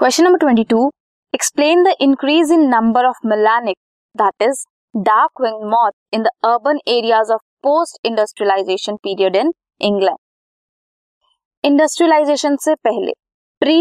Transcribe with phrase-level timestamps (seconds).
[0.00, 0.78] Question number twenty two
[1.34, 3.76] explain the increase in number of melanic
[4.14, 4.62] that is
[4.94, 10.16] dark wing moth in the urban areas of post industrialization period in England
[11.64, 13.12] industrialization से पहले
[13.62, 13.74] pre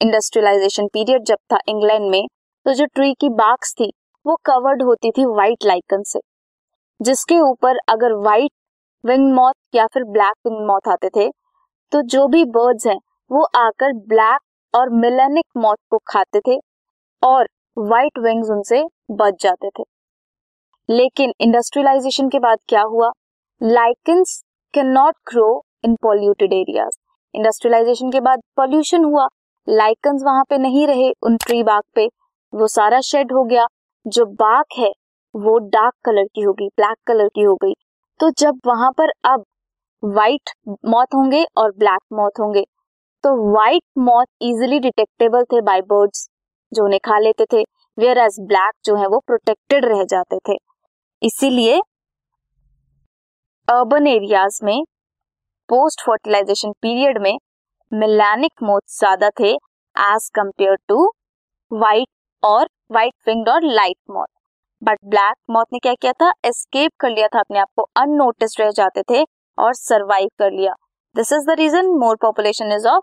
[0.00, 2.26] industrialisation period जब था England में
[2.66, 3.90] तो जो tree की box थी,
[4.26, 6.20] वो कवर्ड होती थी व्हाइट लाइकन से,
[7.00, 8.50] जिसके ऊपर अगर व्हाइट
[9.04, 11.28] विंग मॉथ या फिर ब्लैक विंग मॉथ आते थे
[11.92, 12.98] तो जो भी बर्ड्स हैं,
[13.30, 14.40] वो आकर ब्लैक
[14.74, 16.60] और मिलेनिक मॉथ को खाते थे
[17.22, 19.82] और व्हाइट विंग्स उनसे बच जाते थे।
[20.90, 23.10] लेकिन इंडस्ट्रियलाइजेशन के बाद क्या हुआ?
[23.62, 24.42] Lichens
[24.74, 26.98] can not grow in polluted areas
[27.34, 29.28] industrialization के बाद पॉल्यूशन हुआ।
[29.68, 32.06] लाइकन्स वहाँ पे नहीं रहे, उन ट्री बाग पे।
[32.54, 33.66] वो सारा शेड हो गया।
[34.06, 34.92] जो बाग है,
[35.36, 37.74] वो डार्क कलर की हो गई ब्लैक कलर की हो गई।
[38.20, 39.44] तो जब वहाँ पर अब
[40.04, 42.64] व्हाइट मौत होंगे और ब्लैक मौत होंगे
[43.24, 46.28] तो व्हाइट मॉथ इजिली डिटेक्टेबल थे बाय बर्ड्स
[46.72, 47.62] जो उन्हें खा लेते थे
[47.98, 50.56] वेयर एज ब्लैक जो है वो प्रोटेक्टेड रह जाते थे।
[51.22, 51.78] इसीलिए
[53.68, 54.82] अर्बन एरियाज़ में
[55.68, 57.38] पोस्ट फर्टिलाइजेशन पीरियड में
[57.92, 61.06] मिलानिक मोथ ज़्यादा थे एज कंपेयर टू
[61.70, 62.08] व्हाइट
[62.42, 64.26] और व्हाइट विंग्ड और light moth
[64.82, 66.32] but black moth ने क्या किया था?
[66.44, 69.24] एस्केप कर लिया था, अपने आप को अननोटिस रह जाते थे
[69.58, 70.74] और सरवाइव कर लिया।
[71.14, 73.02] This is the reason more population is of